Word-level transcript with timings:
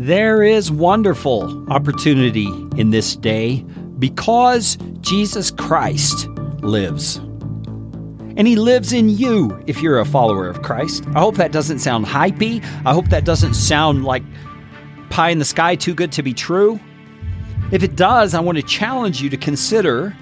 There 0.00 0.42
is 0.42 0.70
wonderful 0.70 1.70
opportunity 1.70 2.46
in 2.78 2.88
this 2.88 3.16
day 3.16 3.62
because 3.98 4.78
Jesus 5.02 5.50
Christ 5.50 6.26
lives. 6.62 7.16
And 8.38 8.46
he 8.46 8.56
lives 8.56 8.94
in 8.94 9.10
you 9.10 9.62
if 9.66 9.82
you're 9.82 9.98
a 9.98 10.06
follower 10.06 10.48
of 10.48 10.62
Christ. 10.62 11.04
I 11.14 11.20
hope 11.20 11.36
that 11.36 11.52
doesn't 11.52 11.80
sound 11.80 12.06
hypey. 12.06 12.64
I 12.86 12.94
hope 12.94 13.10
that 13.10 13.26
doesn't 13.26 13.52
sound 13.52 14.06
like 14.06 14.22
pie 15.10 15.28
in 15.28 15.38
the 15.38 15.44
sky 15.44 15.76
too 15.76 15.94
good 15.94 16.12
to 16.12 16.22
be 16.22 16.32
true. 16.32 16.80
If 17.70 17.82
it 17.82 17.94
does, 17.94 18.32
I 18.32 18.40
want 18.40 18.56
to 18.56 18.64
challenge 18.64 19.20
you 19.20 19.28
to 19.28 19.36
consider 19.36 20.16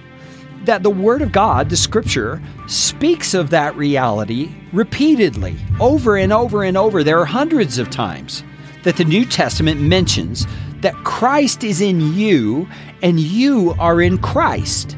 that 0.65 0.83
the 0.83 0.91
Word 0.91 1.23
of 1.23 1.31
God, 1.31 1.71
the 1.71 1.77
Scripture, 1.77 2.43
speaks 2.67 3.33
of 3.33 3.51
that 3.51 3.77
reality 3.77 4.53
repeatedly, 4.73 5.57
over 5.79 6.17
and 6.17 6.33
over 6.33 6.65
and 6.65 6.77
over. 6.77 7.05
There 7.05 7.21
are 7.21 7.25
hundreds 7.25 7.79
of 7.79 7.91
times 7.91 8.43
that 8.88 8.97
the 8.97 9.05
New 9.05 9.27
Testament 9.27 9.83
mentions 9.83 10.47
that 10.80 10.95
Christ 11.05 11.62
is 11.62 11.83
in 11.83 12.15
you 12.15 12.66
and 13.02 13.20
you 13.20 13.74
are 13.79 14.01
in 14.01 14.16
Christ 14.16 14.96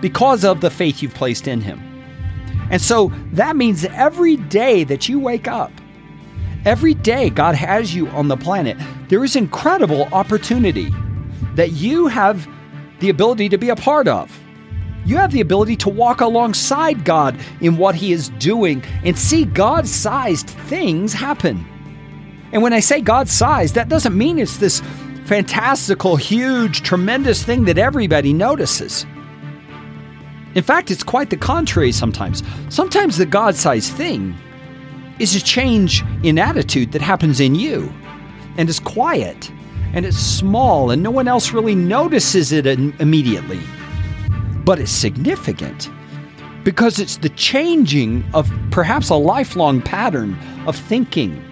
because 0.00 0.42
of 0.42 0.62
the 0.62 0.70
faith 0.70 1.02
you've 1.02 1.12
placed 1.12 1.46
in 1.46 1.60
Him. 1.60 1.82
And 2.70 2.80
so 2.80 3.12
that 3.32 3.56
means 3.56 3.84
every 3.84 4.36
day 4.36 4.84
that 4.84 5.06
you 5.06 5.20
wake 5.20 5.46
up, 5.46 5.70
every 6.64 6.94
day 6.94 7.28
God 7.28 7.54
has 7.56 7.94
you 7.94 8.08
on 8.08 8.28
the 8.28 8.38
planet, 8.38 8.78
there 9.10 9.22
is 9.22 9.36
incredible 9.36 10.04
opportunity 10.14 10.88
that 11.56 11.72
you 11.72 12.06
have 12.06 12.48
the 13.00 13.10
ability 13.10 13.50
to 13.50 13.58
be 13.58 13.68
a 13.68 13.76
part 13.76 14.08
of. 14.08 14.34
You 15.04 15.18
have 15.18 15.32
the 15.32 15.42
ability 15.42 15.76
to 15.76 15.90
walk 15.90 16.22
alongside 16.22 17.04
God 17.04 17.38
in 17.60 17.76
what 17.76 17.94
He 17.94 18.12
is 18.12 18.30
doing 18.38 18.82
and 19.04 19.18
see 19.18 19.44
God 19.44 19.86
sized 19.86 20.48
things 20.48 21.12
happen. 21.12 21.66
And 22.52 22.62
when 22.62 22.72
I 22.72 22.80
say 22.80 23.00
God 23.00 23.28
sized, 23.28 23.74
that 23.74 23.88
doesn't 23.88 24.16
mean 24.16 24.38
it's 24.38 24.56
this 24.56 24.82
fantastical, 25.24 26.16
huge, 26.16 26.82
tremendous 26.82 27.42
thing 27.42 27.64
that 27.64 27.78
everybody 27.78 28.32
notices. 28.32 29.06
In 30.54 30.64
fact, 30.64 30.90
it's 30.90 31.04
quite 31.04 31.30
the 31.30 31.36
contrary 31.36 31.92
sometimes. 31.92 32.42
Sometimes 32.68 33.16
the 33.16 33.26
God 33.26 33.54
sized 33.54 33.92
thing 33.92 34.36
is 35.20 35.36
a 35.36 35.40
change 35.40 36.02
in 36.24 36.38
attitude 36.38 36.92
that 36.92 37.02
happens 37.02 37.38
in 37.40 37.54
you 37.54 37.92
and 38.56 38.68
is 38.68 38.80
quiet 38.80 39.50
and 39.92 40.06
it's 40.06 40.16
small 40.16 40.90
and 40.90 41.02
no 41.02 41.10
one 41.10 41.28
else 41.28 41.52
really 41.52 41.74
notices 41.74 42.52
it 42.52 42.66
immediately 42.66 43.60
but 44.64 44.78
it's 44.78 44.90
significant 44.90 45.90
because 46.64 46.98
it's 46.98 47.16
the 47.18 47.28
changing 47.30 48.24
of 48.34 48.50
perhaps 48.70 49.10
a 49.10 49.14
lifelong 49.14 49.80
pattern 49.80 50.38
of 50.66 50.76
thinking 50.76 51.42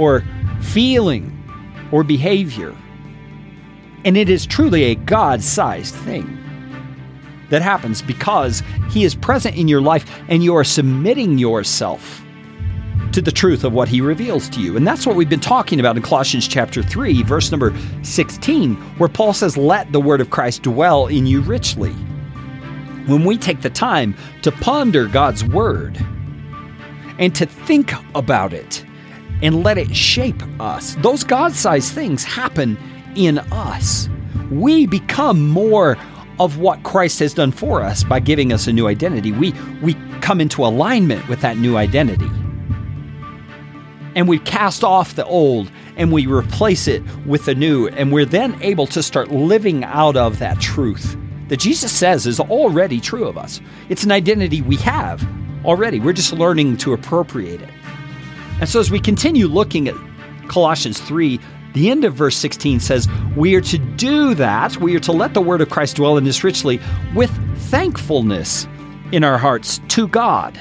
or 0.00 0.24
feeling 0.62 1.36
or 1.92 2.02
behavior. 2.02 2.74
And 4.04 4.16
it 4.16 4.30
is 4.30 4.46
truly 4.46 4.84
a 4.84 4.94
God 4.94 5.42
sized 5.42 5.94
thing 5.94 6.38
that 7.50 7.60
happens 7.60 8.00
because 8.00 8.62
He 8.88 9.04
is 9.04 9.14
present 9.14 9.56
in 9.56 9.68
your 9.68 9.82
life 9.82 10.06
and 10.28 10.42
you 10.42 10.56
are 10.56 10.64
submitting 10.64 11.36
yourself 11.36 12.24
to 13.12 13.20
the 13.20 13.32
truth 13.32 13.62
of 13.62 13.74
what 13.74 13.88
He 13.88 14.00
reveals 14.00 14.48
to 14.50 14.60
you. 14.60 14.76
And 14.76 14.86
that's 14.86 15.06
what 15.06 15.16
we've 15.16 15.28
been 15.28 15.38
talking 15.38 15.80
about 15.80 15.96
in 15.96 16.02
Colossians 16.02 16.48
chapter 16.48 16.82
3, 16.82 17.22
verse 17.24 17.50
number 17.50 17.74
16, 18.02 18.76
where 18.96 19.08
Paul 19.08 19.34
says, 19.34 19.58
Let 19.58 19.92
the 19.92 20.00
word 20.00 20.22
of 20.22 20.30
Christ 20.30 20.62
dwell 20.62 21.08
in 21.08 21.26
you 21.26 21.42
richly 21.42 21.92
when 23.06 23.24
we 23.24 23.36
take 23.36 23.60
the 23.60 23.70
time 23.70 24.14
to 24.42 24.52
ponder 24.52 25.06
God's 25.06 25.44
Word 25.44 25.98
and 27.18 27.34
to 27.34 27.44
think 27.44 27.92
about 28.14 28.52
it 28.52 28.84
and 29.42 29.62
let 29.62 29.78
it 29.78 29.94
shape 29.94 30.42
us, 30.60 30.94
those 30.96 31.24
God 31.24 31.52
sized 31.52 31.92
things 31.92 32.24
happen 32.24 32.76
in 33.16 33.38
us. 33.52 34.08
We 34.50 34.86
become 34.86 35.48
more 35.48 35.96
of 36.38 36.58
what 36.58 36.82
Christ 36.82 37.18
has 37.18 37.34
done 37.34 37.52
for 37.52 37.82
us 37.82 38.02
by 38.02 38.18
giving 38.18 38.52
us 38.52 38.66
a 38.66 38.72
new 38.72 38.86
identity. 38.86 39.30
We, 39.30 39.52
we 39.82 39.94
come 40.20 40.40
into 40.40 40.64
alignment 40.64 41.28
with 41.28 41.40
that 41.42 41.58
new 41.58 41.76
identity. 41.76 42.30
And 44.16 44.26
we 44.26 44.38
cast 44.40 44.82
off 44.82 45.14
the 45.14 45.24
old 45.26 45.70
and 45.96 46.10
we 46.10 46.26
replace 46.26 46.88
it 46.88 47.02
with 47.26 47.44
the 47.44 47.54
new. 47.54 47.88
And 47.88 48.10
we're 48.10 48.24
then 48.24 48.60
able 48.62 48.86
to 48.88 49.02
start 49.02 49.30
living 49.30 49.84
out 49.84 50.16
of 50.16 50.38
that 50.38 50.60
truth 50.60 51.16
that 51.48 51.58
Jesus 51.58 51.92
says 51.92 52.26
is 52.26 52.40
already 52.40 53.00
true 53.00 53.26
of 53.26 53.36
us. 53.36 53.60
It's 53.88 54.04
an 54.04 54.12
identity 54.12 54.62
we 54.62 54.76
have 54.76 55.26
already. 55.64 56.00
We're 56.00 56.12
just 56.12 56.32
learning 56.32 56.78
to 56.78 56.92
appropriate 56.92 57.60
it. 57.60 57.70
And 58.60 58.68
so 58.68 58.78
as 58.78 58.90
we 58.90 59.00
continue 59.00 59.46
looking 59.46 59.88
at 59.88 59.94
Colossians 60.48 61.00
3, 61.00 61.40
the 61.72 61.90
end 61.90 62.04
of 62.04 62.14
verse 62.14 62.36
16 62.36 62.80
says, 62.80 63.08
We 63.36 63.54
are 63.54 63.60
to 63.62 63.78
do 63.78 64.34
that. 64.34 64.76
We 64.76 64.94
are 64.96 65.00
to 65.00 65.12
let 65.12 65.34
the 65.34 65.40
word 65.40 65.60
of 65.60 65.70
Christ 65.70 65.96
dwell 65.96 66.16
in 66.16 66.26
us 66.26 66.44
richly 66.44 66.80
with 67.14 67.30
thankfulness 67.70 68.66
in 69.12 69.24
our 69.24 69.38
hearts 69.38 69.80
to 69.88 70.06
God. 70.06 70.60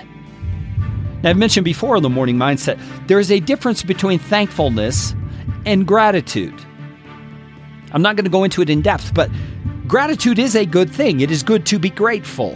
Now, 1.22 1.32
I've 1.32 1.38
mentioned 1.38 1.66
before 1.66 1.98
in 1.98 2.04
the 2.04 2.10
morning 2.10 2.38
mindset, 2.38 2.80
there 3.08 3.20
is 3.20 3.32
a 3.32 3.40
difference 3.40 3.84
between 3.84 4.20
thankfulness 4.20 5.14
and 5.66 5.86
gratitude. 5.86 6.56
I'm 7.92 8.02
not 8.02 8.16
going 8.16 8.26
to 8.26 8.32
go 8.32 8.44
into 8.44 8.62
it 8.62 8.70
in 8.70 8.82
depth, 8.82 9.14
but 9.14 9.30
Gratitude 9.90 10.38
is 10.38 10.56
a 10.56 10.68
good 10.68 10.92
thing. 10.92 11.22
It 11.22 11.32
is 11.32 11.42
good 11.42 11.66
to 11.66 11.80
be 11.80 11.90
grateful. 11.90 12.56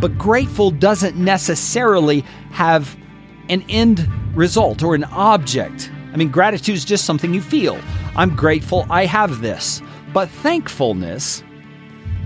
But 0.00 0.16
grateful 0.16 0.70
doesn't 0.70 1.14
necessarily 1.14 2.22
have 2.52 2.96
an 3.48 3.64
end 3.68 4.08
result 4.36 4.82
or 4.82 4.94
an 4.94 5.04
object. 5.04 5.90
I 6.12 6.16
mean, 6.16 6.30
gratitude 6.30 6.74
is 6.74 6.84
just 6.84 7.04
something 7.04 7.34
you 7.34 7.42
feel. 7.42 7.78
I'm 8.16 8.34
grateful 8.34 8.86
I 8.90 9.04
have 9.06 9.40
this. 9.40 9.82
But 10.12 10.28
thankfulness 10.28 11.42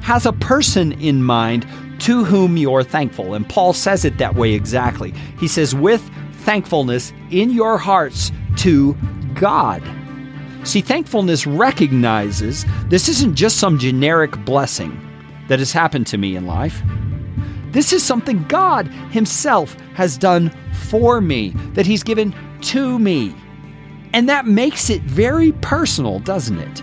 has 0.03 0.27
a 0.27 0.33
person 0.33 0.93
in 0.93 1.23
mind 1.23 1.67
to 2.01 2.25
whom 2.25 2.57
you're 2.57 2.83
thankful. 2.83 3.35
And 3.35 3.49
Paul 3.49 3.73
says 3.73 4.05
it 4.05 4.19
that 4.19 4.35
way 4.35 4.53
exactly. 4.53 5.13
He 5.39 5.49
says, 5.49 5.75
with 5.75 6.03
thankfulness 6.33 7.13
in 7.31 7.51
your 7.51 7.79
hearts 7.79 8.33
to 8.59 8.95
God. 9.35 9.83
See, 10.65 10.81
thankfulness 10.81 11.47
recognizes 11.47 12.65
this 12.87 13.09
isn't 13.09 13.35
just 13.35 13.59
some 13.59 13.79
generic 13.79 14.45
blessing 14.45 14.99
that 15.49 15.59
has 15.59 15.73
happened 15.73 16.07
to 16.09 16.19
me 16.19 16.37
in 16.37 16.47
life. 16.47 16.83
This 17.73 17.93
is 17.93 18.05
something 18.05 18.45
God 18.45 18.87
Himself 19.11 19.75
has 19.95 20.17
done 20.17 20.51
for 20.89 21.21
me, 21.21 21.51
that 21.73 21.87
He's 21.87 22.03
given 22.03 22.35
to 22.63 22.99
me. 22.99 23.35
And 24.13 24.29
that 24.29 24.47
makes 24.47 24.91
it 24.91 25.03
very 25.03 25.53
personal, 25.53 26.19
doesn't 26.19 26.59
it? 26.59 26.83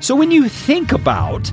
So 0.00 0.14
when 0.14 0.30
you 0.30 0.48
think 0.48 0.92
about 0.92 1.50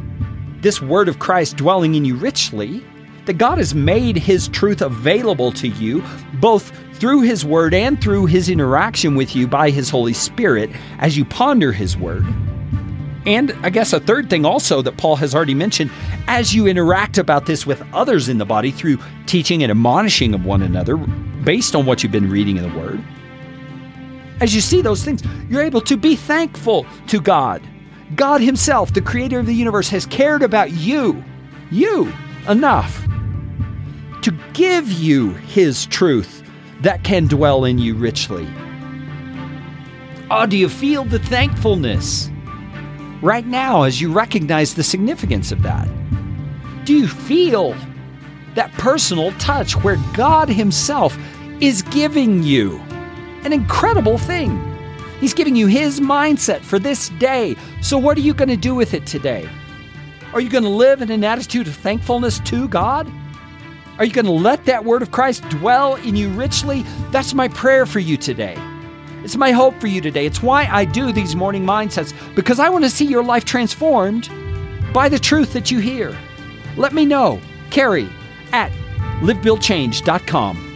this 0.59 0.81
word 0.81 1.08
of 1.08 1.19
Christ 1.19 1.58
dwelling 1.58 1.96
in 1.96 2.06
you 2.06 2.16
richly, 2.16 2.86
that 3.25 3.38
God 3.38 3.58
has 3.58 3.74
made 3.74 4.18
His 4.18 4.50
truth 4.50 4.81
available 4.81 5.52
to 5.53 5.69
you, 5.69 6.03
both 6.42 6.72
through 6.96 7.22
His 7.22 7.46
Word 7.46 7.74
and 7.74 8.02
through 8.02 8.25
His 8.25 8.50
interaction 8.50 9.16
with 9.16 9.36
you 9.36 9.47
by 9.47 9.69
His 9.69 9.90
Holy 9.90 10.13
Spirit 10.13 10.69
as 11.00 11.18
you 11.18 11.25
ponder 11.25 11.72
His 11.72 11.97
Word. 11.97 12.25
And 13.25 13.53
I 13.63 13.69
guess 13.69 13.94
a 13.94 14.02
third 14.02 14.30
thing 14.30 14.46
also 14.46 14.81
that 14.81 14.97
Paul 14.97 15.16
has 15.16 15.34
already 15.34 15.53
mentioned 15.53 15.92
as 16.28 16.53
you 16.53 16.67
interact 16.67 17.17
about 17.17 17.45
this 17.45 17.66
with 17.66 17.81
others 17.94 18.29
in 18.29 18.38
the 18.38 18.45
body 18.45 18.72
through 18.72 18.97
teaching 19.25 19.63
and 19.63 19.72
admonishing 19.72 20.34
of 20.34 20.45
one 20.45 20.61
another 20.61 20.97
based 20.97 21.75
on 21.75 21.85
what 21.85 22.03
you've 22.03 22.11
been 22.11 22.29
reading 22.29 22.57
in 22.57 22.63
the 22.63 22.79
Word. 22.79 23.03
As 24.39 24.56
you 24.56 24.62
see 24.62 24.81
those 24.81 25.03
things, 25.03 25.22
you're 25.50 25.62
able 25.62 25.81
to 25.81 25.97
be 25.97 26.16
thankful 26.16 26.85
to 27.07 27.22
God. 27.22 27.62
God 28.16 28.41
Himself, 28.41 28.94
the 28.94 29.01
creator 29.01 29.39
of 29.39 29.45
the 29.45 29.53
universe, 29.53 29.89
has 29.89 30.06
cared 30.06 30.44
about 30.44 30.72
you, 30.72 31.23
you, 31.72 32.12
enough 32.47 33.06
to 34.22 34.31
give 34.53 34.91
you 34.91 35.31
His 35.31 35.85
truth 35.88 36.44
that 36.81 37.03
can 37.03 37.28
dwell 37.28 37.66
in 37.66 37.79
you 37.79 37.95
richly. 37.95 38.47
Oh, 40.30 40.45
do 40.45 40.57
you 40.57 40.69
feel 40.69 41.03
the 41.06 41.19
thankfulness 41.19 42.30
right 43.24 43.48
now 43.48 43.84
as 43.84 44.02
you 44.02 44.12
recognize 44.12 44.74
the 44.74 44.84
significance 44.84 45.52
of 45.52 45.64
that? 45.64 45.88
Do 46.84 46.94
you 46.94 47.08
feel 47.08 47.75
that 48.56 48.72
personal 48.74 49.31
touch 49.34 49.75
where 49.78 49.98
God 50.14 50.50
Himself 50.50 51.18
is 51.62 51.81
giving 51.84 52.44
you 52.44 52.80
an 53.44 53.54
incredible 53.54 54.18
thing? 54.18 54.62
He's 55.22 55.34
giving 55.34 55.56
you 55.56 55.68
His 55.68 56.02
mindset 56.02 56.60
for 56.60 56.78
this 56.78 57.10
day. 57.10 57.56
So, 57.81 57.98
what 57.98 58.18
are 58.18 58.22
you 58.22 58.34
going 58.34 58.50
to 58.50 58.58
do 58.58 58.75
with 58.75 58.94
it 58.94 59.08
today? 59.08 59.50
Are 60.34 60.42
you 60.42 60.50
going 60.50 60.66
to 60.66 60.70
live 60.70 61.02
in 61.02 61.10
an 61.10 61.24
attitude 61.24 61.68
of 61.68 61.75
thankfulness 61.75 62.40
to 62.40 62.68
God? 62.68 63.10
Are 64.00 64.06
you 64.06 64.12
going 64.12 64.25
to 64.25 64.31
let 64.31 64.66
that 64.66 64.84
word 64.84 65.02
of 65.02 65.12
Christ 65.12 65.48
dwell 65.50 65.96
in 65.96 66.16
you 66.16 66.30
richly? 66.30 66.84
That's 67.12 67.34
my 67.34 67.48
prayer 67.48 67.86
for 67.86 68.00
you 68.00 68.18
today. 68.18 68.58
It's 69.24 69.38
my 69.38 69.52
hope 69.52 69.80
for 69.80 69.88
you 69.88 70.02
today. 70.02 70.25
It's 70.25 70.44
why 70.44 70.66
I 70.66 70.86
do 70.86 71.12
these 71.12 71.36
morning 71.36 71.64
mindsets, 71.66 72.14
because 72.36 72.60
I 72.60 72.70
want 72.70 72.84
to 72.84 72.90
see 72.90 73.06
your 73.06 73.24
life 73.24 73.46
transformed 73.46 74.30
by 74.94 75.10
the 75.10 75.20
truth 75.20 75.54
that 75.54 75.72
you 75.72 75.80
hear. 75.80 76.16
Let 76.78 76.94
me 76.94 77.06
know. 77.06 77.40
Carey 77.70 78.10
at 78.52 78.72
livebuildchange.com. 79.22 80.73